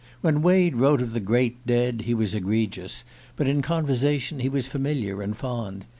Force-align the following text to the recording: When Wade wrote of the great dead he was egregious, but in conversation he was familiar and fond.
When 0.21 0.41
Wade 0.41 0.77
wrote 0.77 0.99
of 1.03 1.13
the 1.13 1.19
great 1.19 1.63
dead 1.67 2.05
he 2.05 2.15
was 2.15 2.33
egregious, 2.33 3.03
but 3.35 3.45
in 3.45 3.61
conversation 3.61 4.39
he 4.39 4.49
was 4.49 4.65
familiar 4.65 5.21
and 5.21 5.37
fond. 5.37 5.85